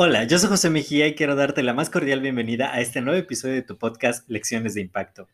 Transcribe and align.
Hola, 0.00 0.22
yo 0.24 0.38
soy 0.38 0.48
José 0.48 0.70
Mejía 0.70 1.08
y 1.08 1.16
quiero 1.16 1.34
darte 1.34 1.64
la 1.64 1.74
más 1.74 1.90
cordial 1.90 2.20
bienvenida 2.20 2.72
a 2.72 2.80
este 2.80 3.00
nuevo 3.00 3.18
episodio 3.18 3.54
de 3.54 3.62
tu 3.62 3.76
podcast 3.78 4.28
Lecciones 4.30 4.74
de 4.74 4.80
Impacto. 4.80 5.26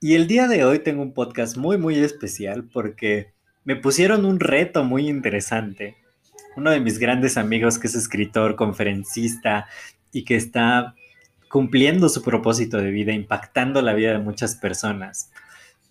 Y 0.00 0.14
el 0.14 0.28
día 0.28 0.46
de 0.46 0.64
hoy 0.64 0.78
tengo 0.78 1.02
un 1.02 1.12
podcast 1.12 1.56
muy 1.56 1.78
muy 1.78 1.98
especial 1.98 2.62
porque 2.72 3.32
me 3.64 3.74
pusieron 3.74 4.24
un 4.24 4.38
reto 4.38 4.84
muy 4.84 5.08
interesante. 5.08 5.96
Uno 6.56 6.70
de 6.70 6.78
mis 6.78 7.00
grandes 7.00 7.36
amigos 7.36 7.78
que 7.78 7.88
es 7.88 7.96
escritor, 7.96 8.54
conferencista 8.54 9.66
y 10.12 10.24
que 10.24 10.36
está 10.36 10.94
cumpliendo 11.48 12.08
su 12.08 12.22
propósito 12.22 12.78
de 12.78 12.92
vida, 12.92 13.12
impactando 13.12 13.82
la 13.82 13.94
vida 13.94 14.12
de 14.12 14.18
muchas 14.18 14.54
personas. 14.54 15.32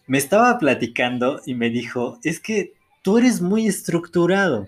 Me 0.08 0.18
estaba 0.18 0.58
platicando 0.60 1.42
y 1.46 1.56
me 1.56 1.70
dijo, 1.70 2.20
es 2.24 2.40
que 2.40 2.74
tú 3.02 3.18
eres 3.18 3.42
muy 3.42 3.68
estructurado 3.68 4.68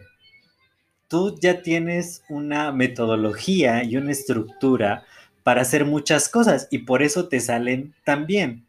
tú 1.13 1.38
ya 1.39 1.61
tienes 1.61 2.23
una 2.27 2.71
metodología 2.71 3.83
y 3.83 3.97
una 3.97 4.11
estructura 4.11 5.05
para 5.44 5.61
hacer 5.61 5.85
muchas 5.85 6.27
cosas 6.27 6.67
y 6.71 6.80
por 6.80 7.03
eso 7.03 7.27
te 7.27 7.39
salen 7.39 7.93
tan 8.03 8.25
bien. 8.25 8.66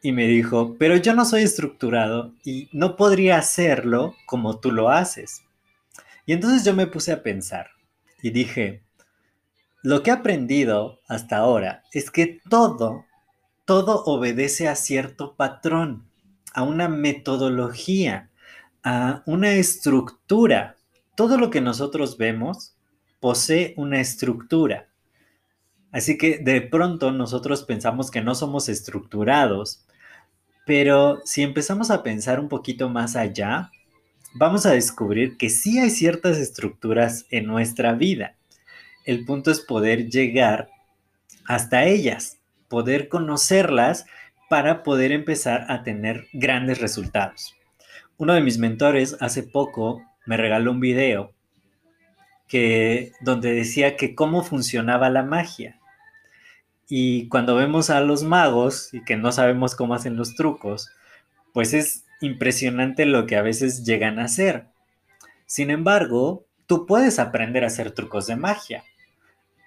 Y 0.00 0.12
me 0.12 0.26
dijo, 0.26 0.76
pero 0.78 0.96
yo 0.96 1.12
no 1.12 1.26
soy 1.26 1.42
estructurado 1.42 2.32
y 2.42 2.70
no 2.72 2.96
podría 2.96 3.36
hacerlo 3.36 4.14
como 4.24 4.60
tú 4.60 4.72
lo 4.72 4.88
haces. 4.88 5.42
Y 6.24 6.32
entonces 6.32 6.64
yo 6.64 6.72
me 6.72 6.86
puse 6.86 7.12
a 7.12 7.22
pensar 7.22 7.66
y 8.22 8.30
dije, 8.30 8.82
lo 9.82 10.02
que 10.02 10.08
he 10.08 10.14
aprendido 10.14 11.00
hasta 11.06 11.36
ahora 11.36 11.82
es 11.92 12.10
que 12.10 12.40
todo, 12.48 13.04
todo 13.66 14.04
obedece 14.04 14.68
a 14.68 14.74
cierto 14.74 15.34
patrón, 15.34 16.08
a 16.54 16.62
una 16.62 16.88
metodología, 16.88 18.27
una 19.26 19.52
estructura 19.52 20.78
todo 21.18 21.36
lo 21.36 21.50
que 21.50 21.60
nosotros 21.60 22.16
vemos 22.16 22.76
posee 23.18 23.74
una 23.76 24.00
estructura. 24.00 24.86
Así 25.90 26.16
que 26.16 26.38
de 26.38 26.60
pronto 26.60 27.10
nosotros 27.10 27.64
pensamos 27.64 28.12
que 28.12 28.20
no 28.20 28.36
somos 28.36 28.68
estructurados, 28.68 29.84
pero 30.64 31.20
si 31.24 31.42
empezamos 31.42 31.90
a 31.90 32.04
pensar 32.04 32.38
un 32.38 32.48
poquito 32.48 32.88
más 32.88 33.16
allá, 33.16 33.72
vamos 34.32 34.64
a 34.64 34.70
descubrir 34.70 35.36
que 35.36 35.50
sí 35.50 35.80
hay 35.80 35.90
ciertas 35.90 36.36
estructuras 36.36 37.26
en 37.30 37.46
nuestra 37.46 37.94
vida. 37.94 38.36
El 39.04 39.24
punto 39.24 39.50
es 39.50 39.58
poder 39.58 40.08
llegar 40.08 40.70
hasta 41.46 41.84
ellas, 41.84 42.38
poder 42.68 43.08
conocerlas 43.08 44.06
para 44.48 44.84
poder 44.84 45.10
empezar 45.10 45.66
a 45.68 45.82
tener 45.82 46.28
grandes 46.32 46.80
resultados. 46.80 47.57
Uno 48.18 48.34
de 48.34 48.40
mis 48.40 48.58
mentores 48.58 49.16
hace 49.20 49.44
poco 49.44 50.02
me 50.26 50.36
regaló 50.36 50.72
un 50.72 50.80
video 50.80 51.32
que, 52.48 53.12
donde 53.20 53.52
decía 53.52 53.96
que 53.96 54.16
cómo 54.16 54.42
funcionaba 54.42 55.08
la 55.08 55.22
magia. 55.22 55.78
Y 56.88 57.28
cuando 57.28 57.54
vemos 57.54 57.90
a 57.90 58.00
los 58.00 58.24
magos 58.24 58.92
y 58.92 59.04
que 59.04 59.16
no 59.16 59.30
sabemos 59.30 59.76
cómo 59.76 59.94
hacen 59.94 60.16
los 60.16 60.34
trucos, 60.34 60.90
pues 61.52 61.74
es 61.74 62.06
impresionante 62.20 63.06
lo 63.06 63.26
que 63.26 63.36
a 63.36 63.42
veces 63.42 63.84
llegan 63.84 64.18
a 64.18 64.24
hacer. 64.24 64.66
Sin 65.46 65.70
embargo, 65.70 66.44
tú 66.66 66.86
puedes 66.86 67.20
aprender 67.20 67.62
a 67.62 67.68
hacer 67.68 67.92
trucos 67.92 68.26
de 68.26 68.34
magia. 68.34 68.82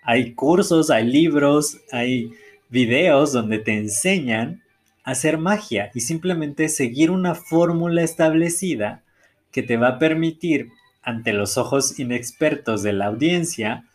Hay 0.03 0.33
cursos, 0.33 0.89
hay 0.89 1.07
libros, 1.07 1.79
hay 1.93 2.33
videos 2.67 3.31
donde 3.31 3.59
te 3.59 3.77
enseñan 3.77 4.60
hacer 5.03 5.37
magia 5.37 5.91
y 5.93 6.01
simplemente 6.01 6.69
seguir 6.69 7.11
una 7.11 7.35
fórmula 7.35 8.03
establecida 8.03 9.03
que 9.51 9.63
te 9.63 9.77
va 9.77 9.89
a 9.89 9.99
permitir, 9.99 10.69
ante 11.03 11.33
los 11.33 11.57
ojos 11.57 11.99
inexpertos 11.99 12.83
de 12.83 12.93
la 12.93 13.07
audiencia, 13.07 13.85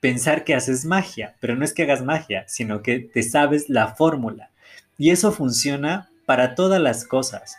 pensar 0.00 0.44
que 0.44 0.54
haces 0.54 0.84
magia, 0.84 1.36
pero 1.40 1.54
no 1.54 1.64
es 1.64 1.72
que 1.72 1.84
hagas 1.84 2.02
magia, 2.02 2.44
sino 2.48 2.82
que 2.82 2.98
te 2.98 3.22
sabes 3.22 3.68
la 3.68 3.94
fórmula. 3.94 4.50
Y 4.98 5.10
eso 5.10 5.32
funciona 5.32 6.10
para 6.26 6.54
todas 6.54 6.80
las 6.80 7.04
cosas. 7.06 7.56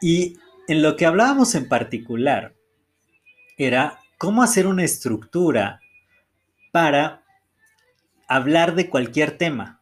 Y 0.00 0.38
en 0.66 0.82
lo 0.82 0.96
que 0.96 1.06
hablábamos 1.06 1.54
en 1.54 1.68
particular 1.68 2.54
era 3.56 4.00
cómo 4.18 4.42
hacer 4.42 4.66
una 4.66 4.84
estructura 4.84 5.80
para 6.72 7.22
hablar 8.26 8.74
de 8.74 8.90
cualquier 8.90 9.38
tema, 9.38 9.77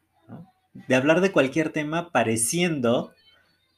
de 0.88 0.94
hablar 0.94 1.20
de 1.20 1.32
cualquier 1.32 1.70
tema 1.70 2.10
pareciendo 2.10 3.12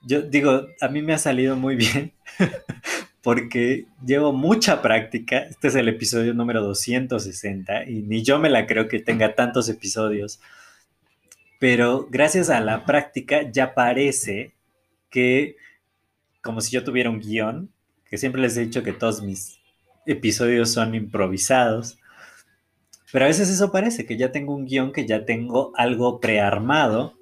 yo 0.05 0.23
digo, 0.23 0.69
a 0.81 0.89
mí 0.89 1.03
me 1.03 1.15
ha 1.15 1.19
salido 1.19 1.57
muy 1.57 1.77
bien 1.77 2.13
porque 3.23 3.87
llevo 4.05 4.33
mucha 4.33 4.81
práctica. 4.81 5.39
Este 5.39 5.69
es 5.69 5.75
el 5.75 5.89
episodio 5.89 6.35
número 6.35 6.63
260 6.63 7.85
y 7.85 8.03
ni 8.03 8.23
yo 8.23 8.39
me 8.39 8.51
la 8.51 8.67
creo 8.67 8.89
que 8.89 9.01
tenga 9.01 9.35
tantos 9.35 9.69
episodios. 9.69 10.41
Pero 11.59 12.07
gracias 12.11 12.51
a 12.51 12.61
la 12.61 12.85
práctica 12.85 13.51
ya 13.51 13.75
parece 13.75 14.53
que, 15.11 15.57
como 16.43 16.61
si 16.61 16.71
yo 16.71 16.85
tuviera 16.85 17.11
un 17.11 17.21
guion, 17.21 17.71
que 18.09 18.19
siempre 18.19 18.41
les 18.41 18.57
he 18.57 18.61
dicho 18.61 18.83
que 18.83 18.93
todos 18.93 19.23
mis 19.23 19.59
episodios 20.07 20.71
son 20.71 20.95
improvisados. 20.95 21.99
Pero 23.13 23.25
a 23.25 23.29
veces 23.29 23.49
eso 23.49 23.73
parece, 23.73 24.05
que 24.05 24.17
ya 24.17 24.33
tengo 24.33 24.55
un 24.55 24.67
guion, 24.67 24.93
que 24.93 25.07
ya 25.07 25.25
tengo 25.25 25.73
algo 25.77 26.21
prearmado 26.21 27.19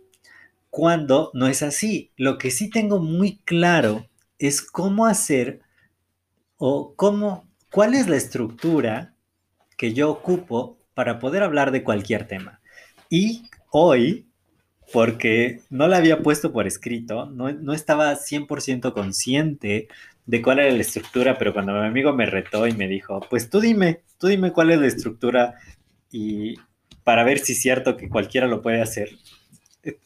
cuando 0.70 1.30
no 1.32 1.46
es 1.46 1.62
así. 1.62 2.10
Lo 2.16 2.38
que 2.38 2.50
sí 2.50 2.70
tengo 2.70 2.98
muy 2.98 3.38
claro 3.44 4.06
es 4.38 4.62
cómo 4.62 5.06
hacer 5.06 5.60
o 6.56 6.94
cómo, 6.96 7.48
cuál 7.70 7.94
es 7.94 8.08
la 8.08 8.16
estructura 8.16 9.14
que 9.76 9.92
yo 9.94 10.10
ocupo 10.10 10.78
para 10.94 11.18
poder 11.18 11.42
hablar 11.42 11.70
de 11.70 11.84
cualquier 11.84 12.26
tema. 12.26 12.60
Y 13.08 13.44
hoy, 13.70 14.26
porque 14.92 15.60
no 15.70 15.86
la 15.86 15.98
había 15.98 16.22
puesto 16.22 16.52
por 16.52 16.66
escrito, 16.66 17.26
no, 17.26 17.52
no 17.52 17.72
estaba 17.72 18.12
100% 18.16 18.92
consciente 18.92 19.88
de 20.26 20.42
cuál 20.42 20.58
era 20.58 20.72
la 20.72 20.80
estructura, 20.80 21.38
pero 21.38 21.52
cuando 21.52 21.72
mi 21.72 21.86
amigo 21.86 22.12
me 22.12 22.26
retó 22.26 22.66
y 22.66 22.72
me 22.72 22.88
dijo, 22.88 23.20
pues 23.30 23.48
tú 23.48 23.60
dime, 23.60 24.02
tú 24.18 24.26
dime 24.26 24.52
cuál 24.52 24.70
es 24.72 24.80
la 24.80 24.86
estructura 24.86 25.54
y 26.10 26.56
para 27.04 27.24
ver 27.24 27.38
si 27.38 27.52
es 27.52 27.62
cierto 27.62 27.96
que 27.96 28.08
cualquiera 28.08 28.46
lo 28.46 28.60
puede 28.60 28.82
hacer 28.82 29.10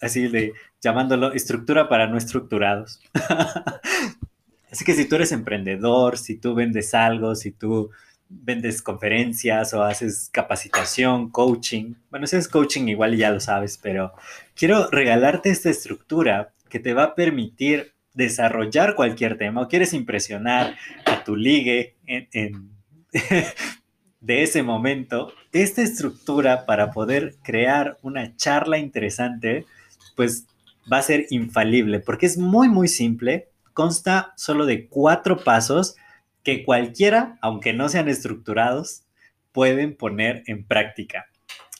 así 0.00 0.28
de 0.28 0.52
llamándolo 0.80 1.32
estructura 1.32 1.88
para 1.88 2.06
no 2.06 2.16
estructurados. 2.16 3.00
así 4.70 4.84
que 4.84 4.94
si 4.94 5.06
tú 5.06 5.16
eres 5.16 5.32
emprendedor, 5.32 6.18
si 6.18 6.36
tú 6.36 6.54
vendes 6.54 6.94
algo, 6.94 7.34
si 7.34 7.52
tú 7.52 7.90
vendes 8.28 8.80
conferencias 8.82 9.74
o 9.74 9.82
haces 9.82 10.28
capacitación, 10.32 11.30
coaching, 11.30 11.94
bueno, 12.10 12.26
si 12.26 12.36
es 12.36 12.48
coaching 12.48 12.86
igual 12.88 13.16
ya 13.16 13.30
lo 13.30 13.40
sabes, 13.40 13.78
pero 13.78 14.12
quiero 14.54 14.88
regalarte 14.90 15.50
esta 15.50 15.70
estructura 15.70 16.52
que 16.68 16.78
te 16.78 16.94
va 16.94 17.04
a 17.04 17.14
permitir 17.14 17.92
desarrollar 18.14 18.94
cualquier 18.94 19.38
tema 19.38 19.62
o 19.62 19.68
quieres 19.68 19.92
impresionar 19.92 20.76
a 21.06 21.24
tu 21.24 21.36
ligue 21.36 21.96
en 22.06 22.70
de 24.20 24.42
ese 24.42 24.62
momento, 24.62 25.32
esta 25.52 25.82
estructura 25.82 26.66
para 26.66 26.90
poder 26.90 27.36
crear 27.42 27.98
una 28.02 28.36
charla 28.36 28.78
interesante, 28.78 29.66
pues 30.14 30.46
va 30.90 30.98
a 30.98 31.02
ser 31.02 31.26
infalible, 31.30 32.00
porque 32.00 32.26
es 32.26 32.36
muy, 32.36 32.68
muy 32.68 32.88
simple, 32.88 33.48
consta 33.72 34.32
solo 34.36 34.66
de 34.66 34.88
cuatro 34.88 35.42
pasos 35.42 35.96
que 36.42 36.64
cualquiera, 36.64 37.38
aunque 37.40 37.72
no 37.72 37.88
sean 37.88 38.08
estructurados, 38.08 39.04
pueden 39.52 39.96
poner 39.96 40.42
en 40.46 40.64
práctica. 40.64 41.26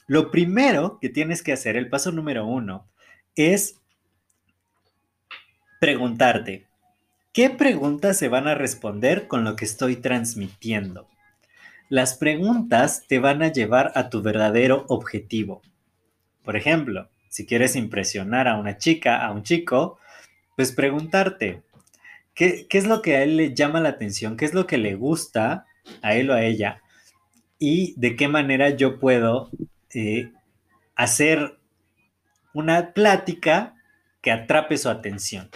Lo 0.06 0.30
primero 0.30 0.98
que 1.00 1.08
tienes 1.08 1.42
que 1.42 1.52
hacer, 1.52 1.76
el 1.76 1.88
paso 1.88 2.10
número 2.10 2.46
uno, 2.46 2.88
es 3.36 3.79
preguntarte, 5.80 6.68
¿qué 7.32 7.50
preguntas 7.50 8.16
se 8.16 8.28
van 8.28 8.46
a 8.46 8.54
responder 8.54 9.26
con 9.26 9.42
lo 9.42 9.56
que 9.56 9.64
estoy 9.64 9.96
transmitiendo? 9.96 11.08
Las 11.88 12.14
preguntas 12.14 13.04
te 13.08 13.18
van 13.18 13.42
a 13.42 13.50
llevar 13.52 13.90
a 13.96 14.10
tu 14.10 14.22
verdadero 14.22 14.84
objetivo. 14.88 15.62
Por 16.44 16.56
ejemplo, 16.56 17.08
si 17.28 17.46
quieres 17.46 17.74
impresionar 17.74 18.46
a 18.46 18.56
una 18.56 18.78
chica, 18.78 19.26
a 19.26 19.32
un 19.32 19.42
chico, 19.42 19.98
pues 20.54 20.70
preguntarte, 20.70 21.64
¿Qué, 22.40 22.66
es 22.70 22.86
lo 22.86 23.02
que 23.02 23.16
a 23.16 23.22
él 23.22 23.36
le 23.36 23.54
llama 23.54 23.82
la 23.82 23.90
atención? 23.90 24.38
¿Qué 24.38 24.46
es 24.46 24.54
lo 24.54 24.66
que 24.66 24.78
le 24.78 24.94
gusta 24.94 25.66
a 26.00 26.14
él 26.14 26.30
o 26.30 26.34
a 26.34 26.42
ella? 26.42 26.80
Y 27.58 27.92
de 27.98 28.16
qué 28.16 28.28
manera 28.28 28.70
yo 28.70 28.98
puedo 28.98 29.50
eh, 29.92 30.32
hacer 30.94 31.58
una 32.54 32.94
plática 32.94 33.74
que 34.22 34.30
atrape 34.30 34.78
su 34.78 34.88
atención. 34.88 35.50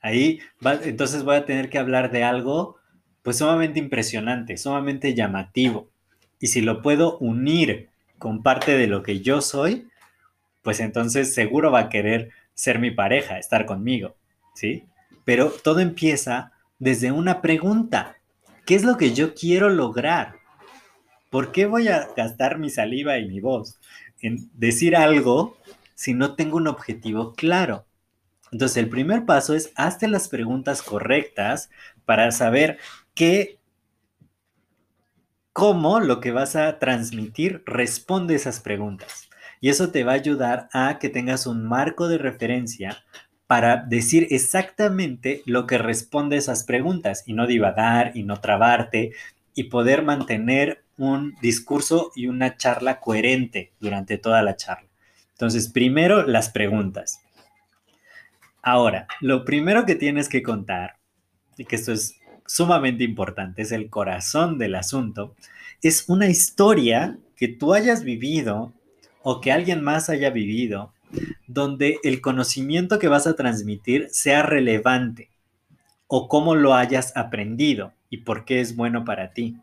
Ahí 0.00 0.40
entonces 0.84 1.24
voy 1.24 1.36
a 1.36 1.44
tener 1.44 1.68
que 1.68 1.78
hablar 1.78 2.10
de 2.10 2.24
algo 2.24 2.76
pues 3.22 3.38
sumamente 3.38 3.78
impresionante, 3.78 4.56
sumamente 4.56 5.14
llamativo. 5.14 5.90
Y 6.38 6.48
si 6.48 6.62
lo 6.62 6.80
puedo 6.80 7.18
unir 7.18 7.90
con 8.18 8.42
parte 8.42 8.76
de 8.76 8.86
lo 8.86 9.02
que 9.02 9.20
yo 9.20 9.42
soy, 9.42 9.88
pues 10.62 10.80
entonces 10.80 11.34
seguro 11.34 11.70
va 11.70 11.80
a 11.80 11.88
querer 11.88 12.30
ser 12.54 12.78
mi 12.78 12.90
pareja, 12.90 13.38
estar 13.38 13.66
conmigo, 13.66 14.16
¿sí? 14.54 14.84
Pero 15.24 15.50
todo 15.50 15.80
empieza 15.80 16.52
desde 16.78 17.12
una 17.12 17.42
pregunta. 17.42 18.16
¿Qué 18.64 18.74
es 18.74 18.84
lo 18.84 18.96
que 18.96 19.12
yo 19.12 19.34
quiero 19.34 19.68
lograr? 19.68 20.36
¿Por 21.30 21.52
qué 21.52 21.66
voy 21.66 21.88
a 21.88 22.08
gastar 22.16 22.58
mi 22.58 22.70
saliva 22.70 23.18
y 23.18 23.28
mi 23.28 23.40
voz 23.40 23.78
en 24.20 24.50
decir 24.54 24.96
algo 24.96 25.56
si 25.94 26.14
no 26.14 26.34
tengo 26.34 26.56
un 26.56 26.66
objetivo 26.66 27.34
claro? 27.34 27.84
Entonces, 28.52 28.76
el 28.76 28.88
primer 28.88 29.24
paso 29.24 29.54
es 29.54 29.72
hazte 29.76 30.08
las 30.08 30.28
preguntas 30.28 30.82
correctas 30.82 31.70
para 32.04 32.30
saber 32.32 32.78
qué, 33.14 33.58
cómo 35.52 36.00
lo 36.00 36.20
que 36.20 36.32
vas 36.32 36.56
a 36.56 36.78
transmitir 36.78 37.62
responde 37.66 38.34
esas 38.34 38.60
preguntas. 38.60 39.28
Y 39.60 39.68
eso 39.68 39.90
te 39.90 40.04
va 40.04 40.12
a 40.12 40.16
ayudar 40.16 40.68
a 40.72 40.98
que 40.98 41.08
tengas 41.08 41.46
un 41.46 41.64
marco 41.64 42.08
de 42.08 42.18
referencia 42.18 43.04
para 43.46 43.76
decir 43.76 44.28
exactamente 44.30 45.42
lo 45.44 45.66
que 45.66 45.76
responde 45.76 46.36
esas 46.36 46.64
preguntas 46.64 47.24
y 47.26 47.32
no 47.32 47.46
divagar 47.46 48.12
y 48.14 48.22
no 48.22 48.40
trabarte 48.40 49.10
y 49.54 49.64
poder 49.64 50.02
mantener 50.02 50.84
un 50.96 51.34
discurso 51.42 52.12
y 52.14 52.28
una 52.28 52.56
charla 52.56 53.00
coherente 53.00 53.72
durante 53.80 54.18
toda 54.18 54.42
la 54.42 54.56
charla. 54.56 54.88
Entonces, 55.32 55.68
primero 55.68 56.26
las 56.26 56.50
preguntas. 56.50 57.20
Ahora, 58.62 59.06
lo 59.20 59.44
primero 59.44 59.86
que 59.86 59.94
tienes 59.94 60.28
que 60.28 60.42
contar, 60.42 60.96
y 61.56 61.64
que 61.64 61.76
esto 61.76 61.92
es 61.92 62.16
sumamente 62.46 63.04
importante, 63.04 63.62
es 63.62 63.72
el 63.72 63.88
corazón 63.88 64.58
del 64.58 64.74
asunto, 64.74 65.34
es 65.82 66.08
una 66.08 66.28
historia 66.28 67.18
que 67.36 67.48
tú 67.48 67.72
hayas 67.72 68.04
vivido 68.04 68.72
o 69.22 69.40
que 69.40 69.52
alguien 69.52 69.82
más 69.82 70.10
haya 70.10 70.30
vivido 70.30 70.92
donde 71.46 71.98
el 72.04 72.20
conocimiento 72.20 72.98
que 72.98 73.08
vas 73.08 73.26
a 73.26 73.34
transmitir 73.34 74.08
sea 74.10 74.42
relevante 74.42 75.30
o 76.06 76.28
cómo 76.28 76.54
lo 76.54 76.74
hayas 76.74 77.16
aprendido 77.16 77.92
y 78.08 78.18
por 78.18 78.44
qué 78.44 78.60
es 78.60 78.76
bueno 78.76 79.04
para 79.04 79.32
ti. 79.32 79.56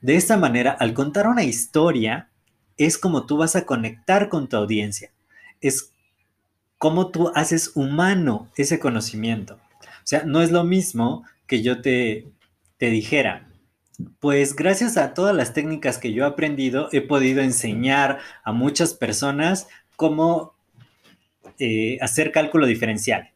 De 0.00 0.16
esta 0.16 0.36
manera, 0.36 0.70
al 0.72 0.94
contar 0.94 1.26
una 1.26 1.44
historia, 1.44 2.28
es 2.76 2.98
como 2.98 3.26
tú 3.26 3.38
vas 3.38 3.56
a 3.56 3.64
conectar 3.64 4.28
con 4.28 4.48
tu 4.48 4.56
audiencia. 4.56 5.10
Es 5.60 5.92
como 6.78 7.10
tú 7.10 7.32
haces 7.34 7.72
humano 7.74 8.48
ese 8.56 8.78
conocimiento. 8.78 9.54
O 9.54 10.08
sea, 10.08 10.24
no 10.24 10.42
es 10.42 10.50
lo 10.50 10.64
mismo 10.64 11.24
que 11.46 11.62
yo 11.62 11.80
te, 11.80 12.28
te 12.78 12.90
dijera, 12.90 13.48
pues 14.20 14.54
gracias 14.54 14.96
a 14.96 15.14
todas 15.14 15.34
las 15.34 15.52
técnicas 15.52 15.98
que 15.98 16.12
yo 16.12 16.24
he 16.24 16.26
aprendido, 16.26 16.88
he 16.92 17.00
podido 17.00 17.42
enseñar 17.42 18.18
a 18.44 18.52
muchas 18.52 18.94
personas 18.94 19.68
cómo 19.96 20.54
eh, 21.58 21.98
hacer 22.00 22.32
cálculo 22.32 22.66
diferencial. 22.66 23.30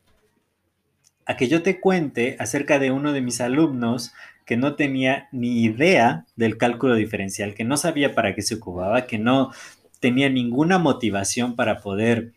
A 1.24 1.36
que 1.36 1.48
yo 1.48 1.62
te 1.62 1.80
cuente 1.80 2.36
acerca 2.38 2.78
de 2.78 2.90
uno 2.90 3.12
de 3.12 3.22
mis 3.22 3.40
alumnos 3.40 4.12
que 4.44 4.56
no 4.56 4.74
tenía 4.74 5.28
ni 5.32 5.62
idea 5.62 6.26
del 6.36 6.58
cálculo 6.58 6.96
diferencial, 6.96 7.54
que 7.54 7.64
no 7.64 7.76
sabía 7.76 8.14
para 8.14 8.34
qué 8.34 8.42
se 8.42 8.56
ocupaba, 8.56 9.06
que 9.06 9.18
no 9.18 9.52
tenía 10.00 10.28
ninguna 10.28 10.78
motivación 10.78 11.56
para 11.56 11.78
poder 11.78 12.32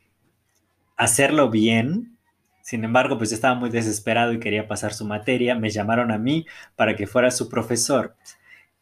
hacerlo 0.98 1.50
bien. 1.50 2.18
Sin 2.62 2.84
embargo, 2.84 3.18
pues 3.18 3.32
estaba 3.32 3.56
muy 3.56 3.70
desesperado 3.70 4.34
y 4.34 4.40
quería 4.40 4.68
pasar 4.68 4.94
su 4.94 5.06
materia. 5.06 5.56
Me 5.56 5.70
llamaron 5.70 6.12
a 6.12 6.18
mí 6.18 6.46
para 6.76 6.96
que 6.96 7.08
fuera 7.08 7.32
su 7.32 7.50
profesor. 7.50 8.16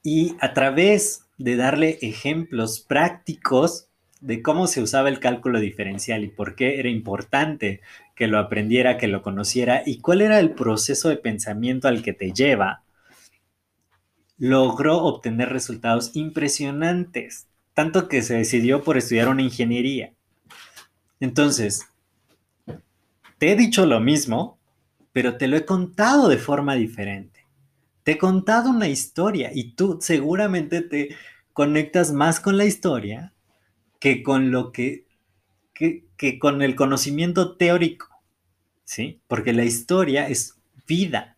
Y 0.04 0.36
a 0.40 0.54
través 0.54 1.25
de 1.38 1.56
darle 1.56 1.98
ejemplos 2.02 2.80
prácticos 2.80 3.88
de 4.19 4.44
cómo 4.44 4.68
se 4.68 4.81
usaba 4.81 5.10
el 5.10 5.19
cálculo 5.19 5.60
diferencial 5.60 6.24
y 6.24 6.28
por 6.28 6.56
qué 6.56 6.80
era 6.80 6.90
importante 6.90 7.81
que 8.16 8.28
lo 8.28 8.38
aprendiera, 8.38 8.98
que 8.98 9.08
lo 9.08 9.24
conociera 9.24 9.81
y 9.86 10.00
cuál 10.00 10.22
era 10.22 10.40
el 10.40 10.52
proceso 10.52 11.10
de 11.10 11.18
pensamiento 11.18 11.88
al 11.88 12.04
que 12.04 12.13
te 12.13 12.31
lleva, 12.31 12.84
logró 14.38 15.04
obtener 15.04 15.50
resultados 15.50 16.16
impresionantes, 16.16 17.48
tanto 17.74 18.08
que 18.08 18.22
se 18.22 18.36
decidió 18.36 18.84
por 18.84 18.98
estudiar 18.98 19.28
una 19.28 19.42
ingeniería. 19.42 20.13
Entonces, 21.19 21.88
te 23.41 23.51
he 23.51 23.55
dicho 23.55 23.88
lo 23.88 23.99
mismo, 23.99 24.59
pero 25.13 25.35
te 25.35 25.47
lo 25.47 25.57
he 25.57 25.65
contado 25.65 26.29
de 26.29 26.38
forma 26.38 26.75
diferente. 26.75 27.47
Te 28.03 28.11
he 28.11 28.17
contado 28.19 28.69
una 28.69 28.88
historia 28.88 29.49
y 29.51 29.71
tú 29.71 29.97
seguramente 29.99 30.83
te 30.83 31.15
conectas 31.51 32.11
más 32.11 32.39
con 32.39 32.55
la 32.55 32.65
historia 32.65 33.33
que 33.99 34.21
con 34.21 34.51
lo 34.51 34.71
que, 34.71 35.07
que, 35.73 36.38
con 36.38 36.61
el 36.61 36.75
conocimiento 36.75 37.57
teórico, 37.57 38.09
¿sí? 38.83 39.19
Porque 39.27 39.53
la 39.53 39.63
historia 39.63 40.29
es 40.29 40.59
vida. 40.85 41.35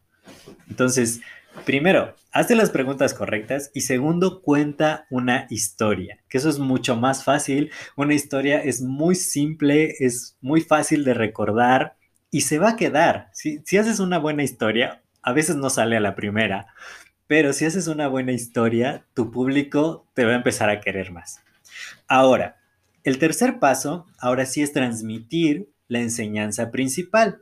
Entonces, 0.70 1.22
primero, 1.66 2.16
hazte 2.32 2.56
las 2.56 2.70
preguntas 2.70 3.14
correctas 3.14 3.72
y 3.74 3.82
segundo, 3.82 4.42
cuenta 4.42 5.06
una 5.10 5.48
historia, 5.50 6.20
que 6.30 6.38
eso 6.38 6.50
es 6.50 6.60
mucho 6.60 6.96
más 6.96 7.24
fácil. 7.24 7.72
Una 7.96 8.14
historia 8.14 8.62
es 8.62 8.82
muy 8.82 9.16
simple, 9.16 9.96
es 10.00 10.38
muy 10.42 10.62
fácil 10.62 11.04
de 11.04 11.14
recordar 11.14 11.96
y 12.32 12.42
se 12.42 12.60
va 12.60 12.72
a 12.72 12.76
quedar. 12.76 13.30
Si, 13.34 13.62
si 13.66 13.78
haces 13.78 14.00
una 14.00 14.20
buena 14.20 14.44
historia, 14.44 15.02
a 15.22 15.34
veces 15.34 15.56
no 15.56 15.70
sale 15.70 15.98
a 15.98 16.02
la 16.02 16.16
primera, 16.16 16.68
pero 17.28 17.54
si 17.54 17.66
haces 17.66 17.88
una 17.88 18.08
buena 18.08 18.32
historia, 18.34 19.06
tu 19.14 19.32
público 19.32 20.08
te 20.14 20.26
va 20.26 20.34
a 20.34 20.36
empezar 20.36 20.70
a 20.70 20.82
querer 20.82 21.12
más. 21.12 21.42
Ahora, 22.08 22.58
el 23.04 23.18
tercer 23.18 23.60
paso, 23.60 24.06
ahora 24.20 24.46
sí 24.46 24.62
es 24.62 24.72
transmitir 24.72 25.70
la 25.88 26.00
enseñanza 26.00 26.72
principal. 26.72 27.42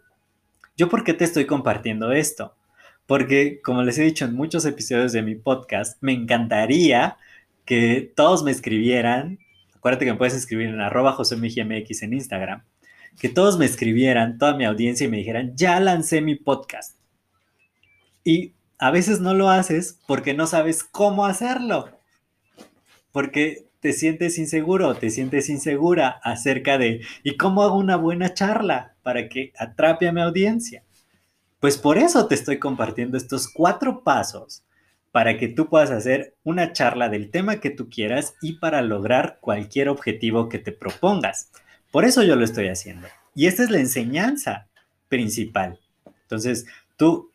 ¿Yo 0.78 0.90
por 0.90 1.04
qué 1.04 1.14
te 1.14 1.26
estoy 1.26 1.46
compartiendo 1.46 2.12
esto? 2.12 2.56
Porque, 3.06 3.62
como 3.62 3.84
les 3.84 3.98
he 3.98 4.04
dicho 4.04 4.26
en 4.26 4.34
muchos 4.34 4.66
episodios 4.66 5.12
de 5.12 5.22
mi 5.22 5.36
podcast, 5.36 5.98
me 6.02 6.14
encantaría 6.14 7.18
que 7.66 8.12
todos 8.16 8.44
me 8.44 8.52
escribieran, 8.52 9.40
acuérdate 9.76 10.06
que 10.06 10.12
me 10.12 10.18
puedes 10.18 10.36
escribir 10.36 10.68
en 10.68 10.82
arroba 10.82 11.14
josemgmx 11.14 12.04
en 12.04 12.14
Instagram, 12.14 12.64
que 13.20 13.30
todos 13.30 13.58
me 13.58 13.66
escribieran, 13.66 14.38
toda 14.38 14.56
mi 14.56 14.66
audiencia 14.66 15.06
y 15.06 15.10
me 15.10 15.18
dijeran, 15.18 15.56
ya 15.56 15.80
lancé 15.80 16.22
mi 16.22 16.36
podcast. 16.36 16.98
Y 18.24 18.54
a 18.78 18.92
veces 18.92 19.20
no 19.20 19.34
lo 19.34 19.50
haces 19.50 20.00
porque 20.08 20.34
no 20.34 20.48
sabes 20.48 20.84
cómo 20.84 21.26
hacerlo. 21.26 21.90
Porque 23.12 23.68
te 23.80 23.94
sientes 23.94 24.38
inseguro, 24.38 24.96
te 24.96 25.10
sientes 25.10 25.50
insegura 25.50 26.20
acerca 26.24 26.78
de, 26.78 27.02
¿y 27.24 27.36
cómo 27.36 27.64
hago 27.64 27.78
una 27.78 27.96
buena 27.96 28.34
charla 28.34 28.96
para 29.04 29.28
que 29.28 29.52
atrape 29.58 30.08
a 30.08 30.12
mi 30.12 30.22
audiencia? 30.22 30.84
Pues 31.62 31.78
por 31.78 32.00
eso 32.00 32.26
te 32.26 32.34
estoy 32.34 32.58
compartiendo 32.58 33.18
estos 33.18 33.48
cuatro 33.48 34.04
pasos 34.04 34.64
para 35.12 35.38
que 35.38 35.48
tú 35.48 35.70
puedas 35.70 35.92
hacer 35.92 36.34
una 36.44 36.74
charla 36.74 37.08
del 37.08 37.30
tema 37.30 37.60
que 37.60 37.70
tú 37.70 37.88
quieras 37.88 38.34
y 38.42 38.54
para 38.54 38.82
lograr 38.82 39.38
cualquier 39.42 39.88
objetivo 39.88 40.50
que 40.50 40.58
te 40.58 40.72
propongas. 40.72 41.52
Por 41.92 42.04
eso 42.04 42.24
yo 42.24 42.36
lo 42.36 42.44
estoy 42.44 42.70
haciendo. 42.70 43.08
Y 43.36 43.46
esta 43.46 43.62
es 43.62 43.70
la 43.70 43.78
enseñanza 43.78 44.70
principal. 45.08 45.80
Entonces, 46.24 46.66
tú 46.98 47.30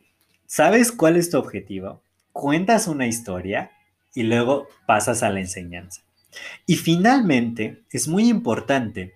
sabes 0.45 0.91
cuál 0.91 1.15
es 1.15 1.29
tu 1.29 1.37
objetivo, 1.37 2.01
cuentas 2.33 2.89
una 2.89 3.07
historia 3.07 3.71
y 4.13 4.23
luego 4.23 4.67
pasas 4.85 5.23
a 5.23 5.29
la 5.29 5.39
enseñanza. 5.39 6.01
Y 6.65 6.75
finalmente, 6.75 7.83
es 7.91 8.09
muy 8.09 8.27
importante 8.27 9.13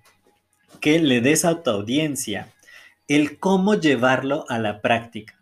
que 0.80 1.00
le 1.00 1.20
des 1.20 1.44
a 1.44 1.62
tu 1.62 1.70
audiencia 1.70 2.48
el 3.16 3.40
cómo 3.40 3.76
llevarlo 3.76 4.46
a 4.50 4.60
la 4.60 4.82
práctica. 4.82 5.40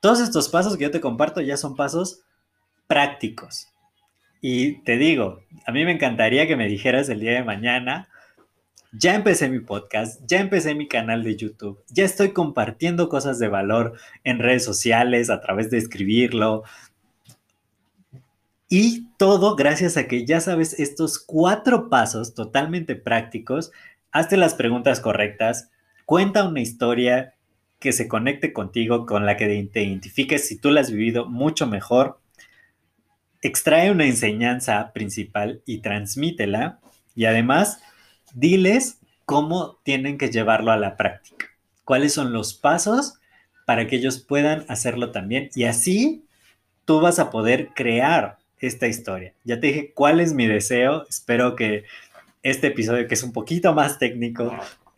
Todos 0.00 0.20
estos 0.20 0.48
pasos 0.48 0.76
que 0.76 0.84
yo 0.84 0.90
te 0.90 1.00
comparto 1.00 1.40
ya 1.40 1.56
son 1.56 1.76
pasos 1.76 2.22
prácticos. 2.86 3.68
Y 4.40 4.82
te 4.84 4.96
digo, 4.96 5.40
a 5.66 5.72
mí 5.72 5.84
me 5.84 5.92
encantaría 5.92 6.46
que 6.46 6.56
me 6.56 6.68
dijeras 6.68 7.08
el 7.08 7.20
día 7.20 7.32
de 7.32 7.44
mañana, 7.44 8.08
ya 8.92 9.14
empecé 9.14 9.48
mi 9.48 9.60
podcast, 9.60 10.20
ya 10.26 10.40
empecé 10.40 10.74
mi 10.74 10.88
canal 10.88 11.22
de 11.22 11.36
YouTube, 11.36 11.84
ya 11.88 12.04
estoy 12.04 12.32
compartiendo 12.32 13.08
cosas 13.08 13.38
de 13.38 13.48
valor 13.48 13.98
en 14.24 14.38
redes 14.38 14.64
sociales 14.64 15.30
a 15.30 15.40
través 15.40 15.70
de 15.70 15.78
escribirlo, 15.78 16.64
y 18.72 19.08
todo 19.16 19.56
gracias 19.56 19.96
a 19.96 20.06
que 20.06 20.24
ya 20.24 20.40
sabes 20.40 20.78
estos 20.78 21.18
cuatro 21.18 21.88
pasos 21.88 22.34
totalmente 22.34 22.94
prácticos. 22.94 23.72
Hazte 24.12 24.36
las 24.36 24.54
preguntas 24.54 25.00
correctas, 25.00 25.70
cuenta 26.10 26.42
una 26.42 26.60
historia 26.60 27.34
que 27.78 27.92
se 27.92 28.08
conecte 28.08 28.52
contigo, 28.52 29.06
con 29.06 29.26
la 29.26 29.36
que 29.36 29.46
te 29.72 29.84
identifiques, 29.84 30.44
si 30.44 30.58
tú 30.58 30.72
la 30.72 30.80
has 30.80 30.90
vivido 30.90 31.26
mucho 31.26 31.68
mejor, 31.68 32.18
extrae 33.42 33.92
una 33.92 34.06
enseñanza 34.06 34.92
principal 34.92 35.62
y 35.66 35.82
transmítela 35.82 36.80
y 37.14 37.26
además 37.26 37.80
diles 38.34 38.98
cómo 39.24 39.78
tienen 39.84 40.18
que 40.18 40.32
llevarlo 40.32 40.72
a 40.72 40.76
la 40.76 40.96
práctica, 40.96 41.46
cuáles 41.84 42.12
son 42.12 42.32
los 42.32 42.54
pasos 42.54 43.20
para 43.64 43.86
que 43.86 43.94
ellos 43.94 44.18
puedan 44.18 44.64
hacerlo 44.66 45.12
también 45.12 45.48
y 45.54 45.62
así 45.62 46.24
tú 46.86 47.00
vas 47.00 47.20
a 47.20 47.30
poder 47.30 47.68
crear 47.68 48.38
esta 48.58 48.88
historia. 48.88 49.32
Ya 49.44 49.60
te 49.60 49.68
dije 49.68 49.92
cuál 49.94 50.18
es 50.18 50.34
mi 50.34 50.48
deseo, 50.48 51.06
espero 51.08 51.54
que 51.54 51.84
este 52.42 52.66
episodio 52.66 53.06
que 53.06 53.14
es 53.14 53.22
un 53.22 53.32
poquito 53.32 53.74
más 53.74 54.00
técnico 54.00 54.52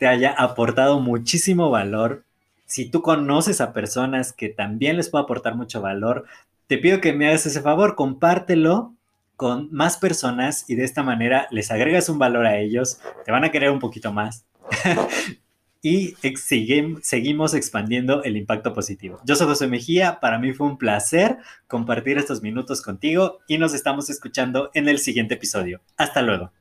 haya 0.07 0.31
aportado 0.31 0.99
muchísimo 0.99 1.69
valor. 1.69 2.25
Si 2.65 2.89
tú 2.89 3.01
conoces 3.01 3.61
a 3.61 3.73
personas 3.73 4.33
que 4.33 4.49
también 4.49 4.97
les 4.97 5.09
puede 5.09 5.23
aportar 5.23 5.55
mucho 5.55 5.81
valor, 5.81 6.25
te 6.67 6.77
pido 6.77 7.01
que 7.01 7.13
me 7.13 7.27
hagas 7.27 7.45
ese 7.45 7.61
favor, 7.61 7.95
compártelo 7.95 8.93
con 9.35 9.69
más 9.71 9.97
personas 9.97 10.69
y 10.69 10.75
de 10.75 10.83
esta 10.83 11.03
manera 11.03 11.47
les 11.51 11.71
agregas 11.71 12.09
un 12.09 12.19
valor 12.19 12.45
a 12.45 12.59
ellos, 12.59 12.99
te 13.25 13.31
van 13.31 13.43
a 13.43 13.51
querer 13.51 13.71
un 13.71 13.79
poquito 13.79 14.13
más 14.13 14.45
y 15.81 16.15
seguimos 16.35 17.53
expandiendo 17.53 18.23
el 18.23 18.37
impacto 18.37 18.73
positivo. 18.73 19.19
Yo 19.25 19.35
soy 19.35 19.47
José 19.47 19.67
Mejía, 19.67 20.19
para 20.21 20.39
mí 20.39 20.53
fue 20.53 20.67
un 20.67 20.77
placer 20.77 21.37
compartir 21.67 22.17
estos 22.17 22.41
minutos 22.41 22.81
contigo 22.81 23.39
y 23.47 23.57
nos 23.57 23.73
estamos 23.73 24.09
escuchando 24.09 24.71
en 24.73 24.87
el 24.87 24.99
siguiente 24.99 25.33
episodio. 25.33 25.81
Hasta 25.97 26.21
luego. 26.21 26.51